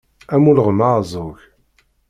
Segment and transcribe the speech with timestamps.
[0.33, 1.37] Am ulɣem aɛeẓẓug.